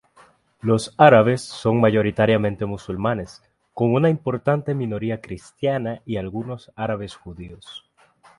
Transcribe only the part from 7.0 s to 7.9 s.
judíos.